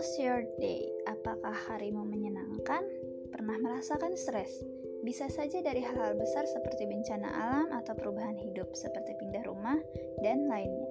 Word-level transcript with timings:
How's 0.00 0.16
your 0.16 0.48
day? 0.56 0.88
Apakah 1.04 1.52
harimu 1.68 2.08
menyenangkan? 2.08 2.88
Pernah 3.36 3.60
merasakan 3.60 4.16
stres? 4.16 4.64
Bisa 5.04 5.28
saja 5.28 5.60
dari 5.60 5.84
hal-hal 5.84 6.16
besar 6.16 6.48
seperti 6.48 6.88
bencana 6.88 7.28
alam 7.28 7.68
atau 7.68 7.92
perubahan 7.92 8.32
hidup 8.32 8.72
seperti 8.72 9.12
pindah 9.20 9.44
rumah 9.44 9.76
dan 10.24 10.48
lainnya. 10.48 10.88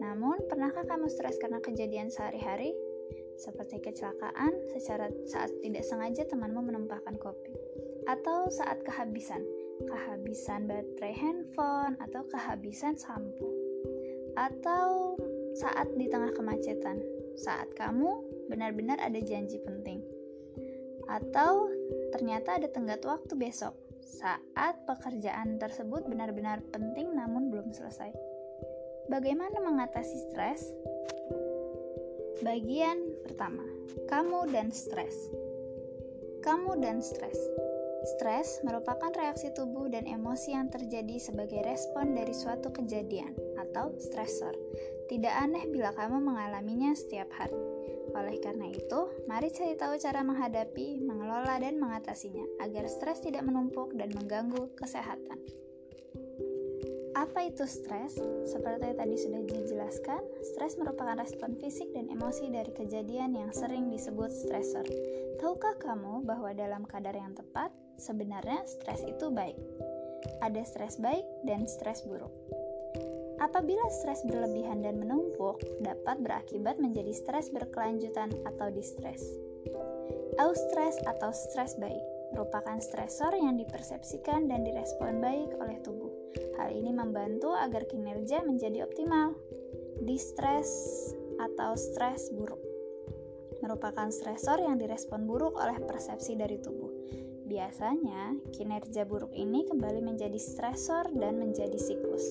Namun, 0.00 0.40
pernahkah 0.48 0.88
kamu 0.88 1.12
stres 1.12 1.36
karena 1.36 1.60
kejadian 1.60 2.08
sehari-hari? 2.08 2.72
Seperti 3.36 3.76
kecelakaan 3.76 4.56
secara 4.72 5.12
saat 5.28 5.52
tidak 5.60 5.84
sengaja 5.84 6.24
temanmu 6.24 6.64
menumpahkan 6.64 7.20
kopi 7.20 7.52
atau 8.08 8.48
saat 8.48 8.80
kehabisan, 8.88 9.44
kehabisan 9.84 10.64
baterai 10.64 11.12
handphone 11.12 11.92
atau 12.00 12.24
kehabisan 12.32 12.96
sampo 12.96 13.52
atau 14.40 15.20
saat 15.52 15.92
di 16.00 16.08
tengah 16.08 16.32
kemacetan 16.32 17.19
saat 17.38 17.70
kamu 17.76 18.24
benar-benar 18.50 18.98
ada 18.98 19.18
janji 19.22 19.60
penting. 19.62 20.02
Atau 21.10 21.70
ternyata 22.14 22.58
ada 22.58 22.70
tenggat 22.70 23.02
waktu 23.02 23.34
besok 23.34 23.74
saat 24.02 24.76
pekerjaan 24.84 25.56
tersebut 25.56 26.04
benar-benar 26.06 26.60
penting 26.70 27.14
namun 27.14 27.48
belum 27.48 27.70
selesai. 27.70 28.10
Bagaimana 29.10 29.58
mengatasi 29.58 30.30
stres? 30.30 30.70
Bagian 32.40 33.20
pertama, 33.26 33.66
kamu 34.06 34.48
dan 34.54 34.70
stres. 34.70 35.12
Kamu 36.40 36.80
dan 36.80 37.04
stres. 37.04 37.36
Stres 38.16 38.64
merupakan 38.64 39.12
reaksi 39.12 39.52
tubuh 39.52 39.92
dan 39.92 40.08
emosi 40.08 40.56
yang 40.56 40.72
terjadi 40.72 41.20
sebagai 41.20 41.60
respon 41.68 42.16
dari 42.16 42.32
suatu 42.32 42.72
kejadian 42.72 43.36
atau 43.60 43.92
stresor. 44.00 44.56
Tidak 45.10 45.34
aneh 45.34 45.66
bila 45.66 45.90
kamu 45.90 46.22
mengalaminya 46.22 46.94
setiap 46.94 47.26
hari. 47.34 47.58
Oleh 48.14 48.38
karena 48.38 48.70
itu, 48.70 49.10
mari 49.26 49.50
cari 49.50 49.74
tahu 49.74 49.98
cara 49.98 50.22
menghadapi, 50.22 51.02
mengelola, 51.02 51.58
dan 51.58 51.82
mengatasinya 51.82 52.46
agar 52.62 52.86
stres 52.86 53.18
tidak 53.18 53.42
menumpuk 53.42 53.90
dan 53.98 54.14
mengganggu 54.14 54.70
kesehatan. 54.78 55.42
Apa 57.18 57.50
itu 57.50 57.66
stres? 57.66 58.22
Seperti 58.46 58.94
tadi 58.94 59.18
sudah 59.18 59.42
dijelaskan, 59.42 60.22
stres 60.46 60.78
merupakan 60.78 61.18
respon 61.18 61.58
fisik 61.58 61.90
dan 61.90 62.06
emosi 62.06 62.46
dari 62.54 62.70
kejadian 62.70 63.34
yang 63.34 63.50
sering 63.50 63.90
disebut 63.90 64.30
stresor. 64.30 64.86
Tahukah 65.42 65.74
kamu 65.82 66.22
bahwa 66.22 66.54
dalam 66.54 66.86
kadar 66.86 67.18
yang 67.18 67.34
tepat, 67.34 67.74
sebenarnya 67.98 68.62
stres 68.62 69.02
itu 69.02 69.26
baik? 69.26 69.58
Ada 70.38 70.62
stres 70.62 71.02
baik 71.02 71.26
dan 71.42 71.66
stres 71.66 72.06
buruk. 72.06 72.30
Apabila 73.40 73.88
stres 73.88 74.20
berlebihan 74.28 74.84
dan 74.84 75.00
menumpuk, 75.00 75.64
dapat 75.80 76.20
berakibat 76.20 76.76
menjadi 76.76 77.10
stres 77.16 77.48
berkelanjutan 77.48 78.28
atau 78.44 78.68
distres. 78.68 79.24
Eustress 80.36 80.96
atau 81.08 81.32
stres 81.32 81.76
baik 81.80 82.04
merupakan 82.36 82.78
stresor 82.78 83.34
yang 83.34 83.58
dipersepsikan 83.58 84.46
dan 84.46 84.62
direspon 84.62 85.18
baik 85.18 85.50
oleh 85.58 85.82
tubuh 85.82 86.12
Hal 86.60 86.76
ini 86.76 86.92
membantu 86.92 87.56
agar 87.56 87.88
kinerja 87.88 88.44
menjadi 88.44 88.84
optimal. 88.84 89.34
Distress 90.04 90.68
atau 91.40 91.72
stres 91.76 92.28
buruk 92.32 92.60
merupakan 93.60 94.08
stresor 94.08 94.56
yang 94.64 94.80
direspon 94.80 95.28
buruk 95.28 95.52
oleh 95.60 95.76
persepsi 95.84 96.32
dari 96.32 96.56
tubuh. 96.64 96.88
Biasanya, 97.44 98.40
kinerja 98.56 99.04
buruk 99.04 99.36
ini 99.36 99.68
kembali 99.68 100.00
menjadi 100.00 100.40
stresor 100.40 101.12
dan 101.12 101.36
menjadi 101.36 101.76
siklus. 101.76 102.24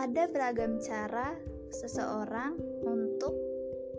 Ada 0.00 0.32
beragam 0.32 0.80
cara 0.80 1.36
seseorang 1.68 2.56
untuk 2.88 3.36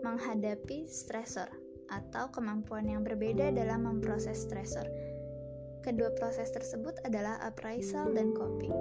menghadapi 0.02 0.90
stresor 0.90 1.46
atau 1.94 2.26
kemampuan 2.34 2.90
yang 2.90 3.06
berbeda 3.06 3.54
dalam 3.54 3.86
memproses 3.86 4.42
stresor. 4.42 4.82
Kedua 5.86 6.10
proses 6.18 6.50
tersebut 6.50 6.98
adalah 7.06 7.38
appraisal 7.46 8.10
dan 8.10 8.34
coping. 8.34 8.74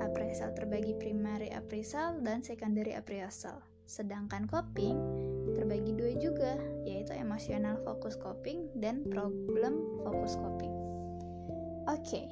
Appraisal 0.00 0.56
terbagi 0.56 0.96
primary 0.96 1.52
appraisal 1.52 2.16
dan 2.24 2.40
secondary 2.40 2.96
appraisal. 2.96 3.60
Sedangkan 3.84 4.48
coping 4.48 4.96
terbagi 5.52 5.92
dua 5.92 6.16
juga, 6.16 6.56
yaitu 6.88 7.12
emotional 7.12 7.76
focus 7.84 8.16
coping 8.16 8.72
dan 8.80 9.04
problem 9.12 9.76
focus 10.08 10.40
coping. 10.40 10.72
Oke, 11.84 12.00
okay. 12.00 12.26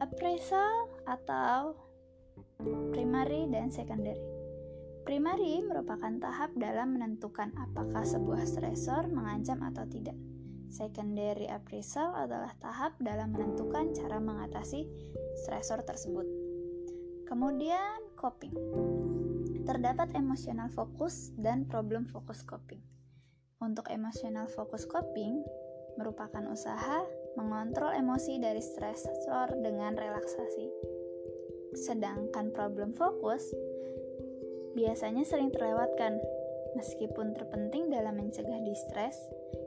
appraisal 0.00 0.88
atau 1.04 1.76
primary 2.90 3.50
dan 3.50 3.70
secondary. 3.70 4.20
Primary 5.04 5.60
merupakan 5.60 6.16
tahap 6.16 6.56
dalam 6.56 6.96
menentukan 6.96 7.52
apakah 7.60 8.08
sebuah 8.08 8.48
stresor 8.48 9.04
mengancam 9.12 9.60
atau 9.60 9.84
tidak. 9.84 10.16
Secondary 10.72 11.44
appraisal 11.46 12.16
adalah 12.16 12.50
tahap 12.58 12.96
dalam 12.98 13.36
menentukan 13.36 13.92
cara 13.92 14.16
mengatasi 14.16 14.88
stresor 15.44 15.84
tersebut. 15.84 16.24
Kemudian, 17.28 18.16
coping. 18.16 18.56
Terdapat 19.68 20.12
emotional 20.16 20.72
fokus 20.72 21.36
dan 21.36 21.68
problem 21.68 22.08
fokus 22.08 22.40
coping. 22.42 22.80
Untuk 23.60 23.88
emotional 23.92 24.48
fokus 24.50 24.88
coping 24.88 25.44
merupakan 26.00 26.42
usaha 26.50 27.04
mengontrol 27.38 27.92
emosi 27.94 28.40
dari 28.42 28.60
stresor 28.60 29.54
dengan 29.62 29.94
relaksasi. 29.94 30.93
Sedangkan 31.74 32.54
problem 32.54 32.94
fokus 32.94 33.52
biasanya 34.74 35.22
sering 35.22 35.54
terlewatkan 35.54 36.18
meskipun 36.74 37.34
terpenting 37.34 37.90
dalam 37.90 38.18
mencegah 38.18 38.58
distres 38.66 39.14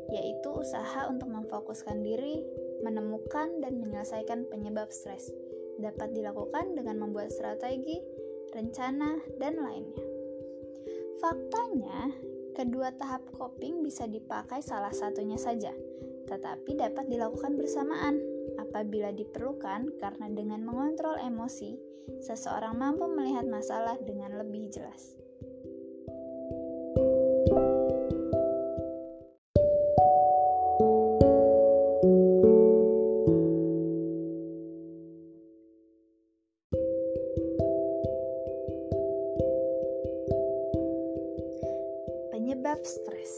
yaitu 0.07 0.47
usaha 0.51 1.07
untuk 1.11 1.27
memfokuskan 1.27 1.99
diri, 1.99 2.39
menemukan 2.79 3.59
dan 3.59 3.79
menyelesaikan 3.83 4.47
penyebab 4.47 4.87
stres. 4.87 5.31
Dapat 5.77 6.15
dilakukan 6.15 6.79
dengan 6.79 7.03
membuat 7.03 7.29
strategi, 7.29 7.99
rencana, 8.55 9.19
dan 9.35 9.59
lainnya. 9.59 10.03
Faktanya, 11.19 12.15
kedua 12.55 12.95
tahap 12.95 13.27
coping 13.35 13.83
bisa 13.83 14.07
dipakai 14.07 14.63
salah 14.63 14.95
satunya 14.95 15.35
saja, 15.35 15.75
tetapi 16.31 16.79
dapat 16.79 17.11
dilakukan 17.11 17.59
bersamaan 17.59 18.36
apabila 18.67 19.15
diperlukan 19.15 19.95
karena 19.95 20.27
dengan 20.27 20.67
mengontrol 20.67 21.15
emosi, 21.23 21.79
seseorang 22.19 22.75
mampu 22.75 23.07
melihat 23.07 23.47
masalah 23.47 23.95
dengan 24.03 24.35
lebih 24.35 24.67
jelas. 24.71 25.15
Penyebab 42.35 42.83
stres. 42.83 43.31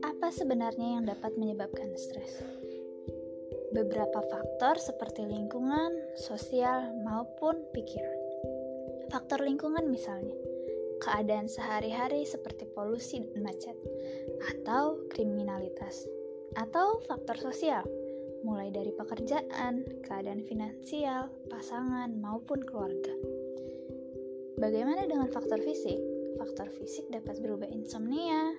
Apa 0.00 0.32
sebenarnya 0.32 0.96
yang 0.96 1.04
dapat 1.04 1.34
menyebabkan 1.36 1.92
stres? 1.98 2.59
Beberapa 3.70 4.18
faktor 4.26 4.82
seperti 4.82 5.22
lingkungan, 5.30 5.94
sosial, 6.18 6.90
maupun 7.06 7.62
pikiran. 7.70 8.18
Faktor 9.14 9.46
lingkungan 9.46 9.86
misalnya, 9.86 10.34
keadaan 10.98 11.46
sehari-hari 11.46 12.26
seperti 12.26 12.66
polusi 12.74 13.22
dan 13.22 13.46
macet, 13.46 13.78
atau 14.50 14.98
kriminalitas, 15.14 16.02
atau 16.58 16.98
faktor 17.06 17.38
sosial, 17.38 17.86
mulai 18.42 18.74
dari 18.74 18.90
pekerjaan, 18.90 19.86
keadaan 20.02 20.42
finansial, 20.50 21.30
pasangan, 21.46 22.10
maupun 22.18 22.66
keluarga. 22.66 23.14
Bagaimana 24.58 25.06
dengan 25.06 25.30
faktor 25.30 25.62
fisik? 25.62 25.96
Faktor 26.42 26.74
fisik 26.74 27.06
dapat 27.14 27.38
berubah 27.38 27.70
insomnia, 27.70 28.50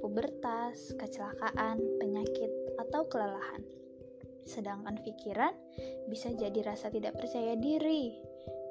pubertas, 0.00 0.96
kecelakaan, 0.96 1.84
penyakit, 2.00 2.48
atau 2.80 3.04
kelelahan. 3.12 3.83
Sedangkan 4.44 5.00
pikiran 5.00 5.52
bisa 6.08 6.32
jadi 6.32 6.60
rasa 6.64 6.92
tidak 6.92 7.16
percaya 7.16 7.56
diri, 7.56 8.12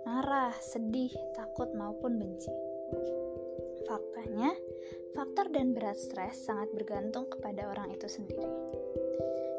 marah, 0.05 0.53
sedih, 0.61 1.11
takut, 1.33 1.73
maupun 1.73 2.21
benci. 2.21 2.53
Faktanya, 3.89 4.53
faktor 5.17 5.51
dan 5.51 5.75
berat 5.75 5.99
stres 5.99 6.45
sangat 6.45 6.71
bergantung 6.71 7.27
kepada 7.27 7.67
orang 7.67 7.91
itu 7.91 8.07
sendiri. 8.07 8.47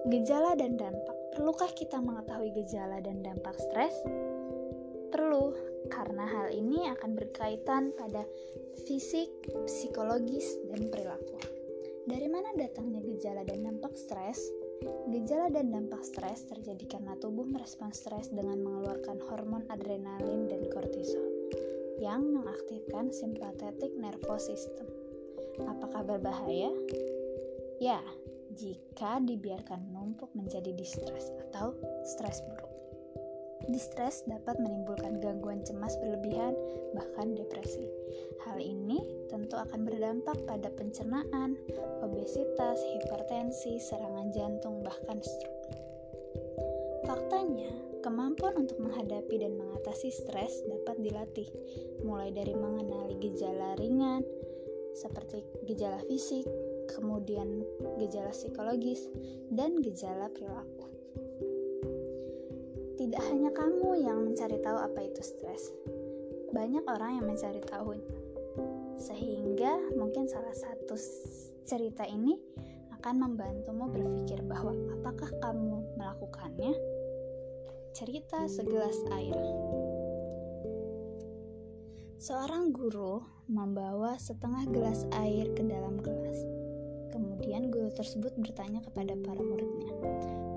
Gejala 0.08 0.54
dan 0.56 0.76
dampak. 0.78 1.16
Perlukah 1.34 1.72
kita 1.74 1.98
mengetahui 1.98 2.54
gejala 2.54 3.02
dan 3.02 3.24
dampak 3.24 3.58
stres? 3.58 3.94
Perlu, 5.10 5.50
karena 5.90 6.24
hal 6.26 6.48
ini 6.54 6.86
akan 6.94 7.18
berkaitan 7.18 7.90
pada 7.98 8.22
fisik, 8.86 9.30
psikologis, 9.66 10.58
dan 10.70 10.90
perilaku. 10.90 11.38
Dari 12.04 12.28
mana 12.28 12.52
datangnya 12.52 13.00
gejala 13.00 13.42
dan 13.48 13.64
dampak 13.64 13.96
stres? 13.96 14.63
Gejala 15.10 15.48
dan 15.48 15.72
dampak 15.72 16.04
stres 16.04 16.44
terjadi 16.48 16.98
karena 16.98 17.16
tubuh 17.20 17.44
merespon 17.48 17.92
stres 17.94 18.28
dengan 18.28 18.60
mengeluarkan 18.60 19.20
hormon 19.30 19.64
adrenalin 19.72 20.48
dan 20.48 20.64
kortisol 20.68 21.24
yang 22.02 22.26
mengaktifkan 22.34 23.08
sympathetic 23.14 23.94
nervous 23.96 24.50
system. 24.50 24.86
Apakah 25.64 26.02
berbahaya? 26.02 26.74
Ya, 27.78 28.02
jika 28.54 29.22
dibiarkan 29.22 29.90
menumpuk 29.90 30.30
menjadi 30.34 30.74
distres 30.74 31.30
atau 31.48 31.74
stres 32.06 32.42
buruk. 32.44 32.83
Distres 33.68 34.24
dapat 34.28 34.60
menimbulkan 34.60 35.20
gangguan 35.24 35.64
cemas 35.64 35.96
berlebihan, 36.00 36.52
bahkan 36.92 37.32
depresi. 37.32 37.88
Hal 38.44 38.60
ini 38.60 39.00
tentu 39.32 39.56
akan 39.56 39.88
berdampak 39.88 40.36
pada 40.44 40.68
pencernaan, 40.68 41.56
obesitas, 42.04 42.78
hipertensi, 42.80 43.80
serangan 43.80 44.28
jantung, 44.36 44.84
bahkan 44.84 45.18
stroke. 45.24 45.64
Faktanya, 47.04 47.72
kemampuan 48.00 48.56
untuk 48.60 48.80
menghadapi 48.80 49.36
dan 49.40 49.56
mengatasi 49.56 50.12
stres 50.12 50.64
dapat 50.68 51.00
dilatih, 51.00 51.48
mulai 52.04 52.32
dari 52.32 52.52
mengenali 52.52 53.16
gejala 53.20 53.76
ringan 53.80 54.24
seperti 54.94 55.42
gejala 55.66 55.98
fisik, 56.06 56.46
kemudian 56.94 57.66
gejala 57.98 58.30
psikologis, 58.30 59.10
dan 59.50 59.82
gejala 59.82 60.30
perilaku. 60.30 60.93
Tidak 63.04 63.20
hanya 63.28 63.52
kamu 63.52 64.00
yang 64.00 64.24
mencari 64.24 64.56
tahu 64.64 64.80
apa 64.80 64.96
itu 65.04 65.20
stres, 65.20 65.68
banyak 66.56 66.88
orang 66.88 67.20
yang 67.20 67.28
mencari 67.28 67.60
tahu, 67.68 68.00
sehingga 68.96 69.76
mungkin 69.92 70.24
salah 70.24 70.56
satu 70.56 70.96
cerita 71.68 72.08
ini 72.08 72.32
akan 72.96 73.28
membantumu 73.28 73.92
berpikir 73.92 74.40
bahwa 74.48 74.72
apakah 74.96 75.28
kamu 75.44 75.84
melakukannya 76.00 76.72
Cerita 77.94 78.42
segelas 78.50 78.98
air. 79.14 79.38
Seorang 82.18 82.74
guru 82.74 83.22
membawa 83.46 84.18
setengah 84.18 84.66
gelas 84.66 85.06
air 85.14 85.54
ke 85.54 85.62
dalam 85.62 86.02
gelas. 86.02 86.42
Kemudian 87.14 87.70
guru 87.70 87.94
tersebut 87.94 88.34
bertanya 88.34 88.82
kepada 88.82 89.14
para 89.14 89.38
muridnya, 89.38 89.94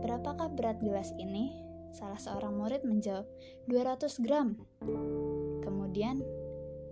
"Berapakah 0.01 0.49
berat 0.49 0.81
gelas 0.81 1.13
ini?" 1.21 1.66
Salah 1.95 2.19
seorang 2.19 2.55
murid 2.55 2.83
menjawab, 2.87 3.27
"200 3.69 4.19
gram." 4.23 4.57
Kemudian 5.63 6.23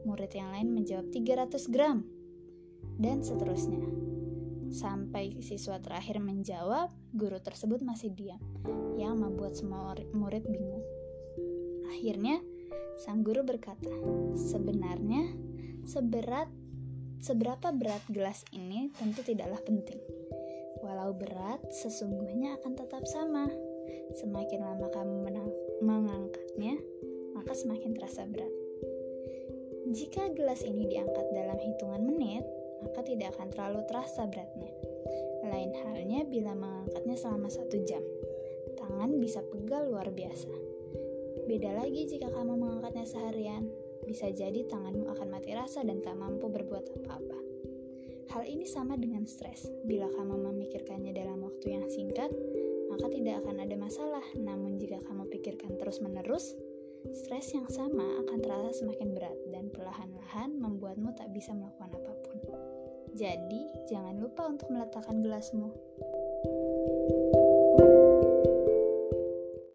murid 0.06 0.32
yang 0.36 0.52
lain 0.54 0.72
menjawab, 0.72 1.12
"300 1.12 1.68
gram." 1.68 2.06
Dan 2.96 3.24
seterusnya. 3.24 3.84
Sampai 4.72 5.40
siswa 5.44 5.80
terakhir 5.80 6.20
menjawab, 6.20 6.92
guru 7.16 7.40
tersebut 7.40 7.84
masih 7.86 8.12
diam, 8.12 8.42
yang 9.00 9.20
membuat 9.20 9.56
semua 9.56 9.96
murid 10.12 10.44
bingung. 10.48 10.84
Akhirnya, 11.92 12.42
sang 13.00 13.24
guru 13.24 13.46
berkata, 13.46 13.94
"Sebenarnya, 14.36 15.32
seberat 15.86 16.50
seberapa 17.26 17.74
berat 17.74 18.06
gelas 18.06 18.46
ini 18.54 18.94
tentu 19.02 19.26
tidaklah 19.26 19.58
penting. 19.66 19.98
Walau 20.86 21.18
berat, 21.18 21.58
sesungguhnya 21.74 22.62
akan 22.62 22.78
tetap 22.78 23.02
sama. 23.10 23.50
Semakin 24.16 24.62
lama 24.64 24.88
kamu 24.94 25.14
mengangkatnya, 25.84 26.80
maka 27.36 27.52
semakin 27.52 27.92
terasa 27.94 28.24
berat. 28.30 28.54
Jika 29.92 30.34
gelas 30.34 30.66
ini 30.66 30.90
diangkat 30.90 31.30
dalam 31.30 31.60
hitungan 31.62 32.02
menit, 32.04 32.42
maka 32.82 33.06
tidak 33.06 33.38
akan 33.38 33.54
terlalu 33.54 33.82
terasa 33.86 34.26
beratnya. 34.26 34.74
Lain 35.46 35.72
halnya 35.86 36.26
bila 36.26 36.58
mengangkatnya 36.58 37.16
selama 37.16 37.50
satu 37.54 37.78
jam. 37.86 38.02
Tangan 38.76 39.22
bisa 39.22 39.46
pegal 39.46 39.94
luar 39.94 40.10
biasa. 40.10 40.50
Beda 41.46 41.78
lagi 41.78 42.10
jika 42.10 42.34
kamu 42.34 42.58
mengangkatnya 42.58 43.06
seharian. 43.06 43.70
Bisa 44.10 44.30
jadi 44.34 44.66
tanganmu 44.66 45.06
akan 45.14 45.28
mati 45.30 45.54
rasa 45.54 45.86
dan 45.86 46.02
tak 46.02 46.18
mampu 46.18 46.50
berbuat 46.50 46.86
apa-apa. 47.02 47.40
Hal 48.34 48.44
ini 48.50 48.66
sama 48.66 48.98
dengan 48.98 49.24
stres. 49.30 49.70
Bila 49.86 50.10
kamu 50.12 50.50
memikirkannya 50.50 51.14
dalam 51.14 51.46
waktu 51.46 51.78
yang 51.78 51.86
singkat, 51.88 52.34
maka 52.96 53.12
tidak 53.12 53.44
akan 53.44 53.60
ada 53.60 53.76
masalah. 53.76 54.24
Namun 54.40 54.80
jika 54.80 55.04
kamu 55.04 55.28
pikirkan 55.28 55.76
terus-menerus, 55.76 56.56
stres 57.12 57.52
yang 57.52 57.68
sama 57.68 58.24
akan 58.24 58.40
terasa 58.40 58.72
semakin 58.72 59.12
berat 59.12 59.36
dan 59.52 59.68
perlahan-lahan 59.68 60.56
membuatmu 60.56 61.12
tak 61.20 61.28
bisa 61.36 61.52
melakukan 61.52 61.92
apa 61.92 62.12
pun. 62.24 62.40
Jadi, 63.16 63.68
jangan 63.92 64.16
lupa 64.16 64.48
untuk 64.48 64.72
meletakkan 64.72 65.20
gelasmu. 65.20 65.76